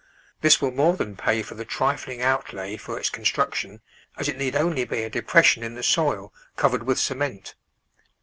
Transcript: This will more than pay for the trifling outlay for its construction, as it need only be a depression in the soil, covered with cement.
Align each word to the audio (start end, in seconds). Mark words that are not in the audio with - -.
This 0.41 0.59
will 0.59 0.71
more 0.71 0.95
than 0.97 1.15
pay 1.15 1.43
for 1.43 1.53
the 1.53 1.63
trifling 1.63 2.23
outlay 2.23 2.75
for 2.75 2.97
its 2.97 3.11
construction, 3.11 3.81
as 4.17 4.27
it 4.27 4.35
need 4.35 4.55
only 4.55 4.83
be 4.83 5.03
a 5.03 5.11
depression 5.11 5.61
in 5.61 5.75
the 5.75 5.83
soil, 5.83 6.33
covered 6.55 6.81
with 6.81 6.97
cement. 6.97 7.53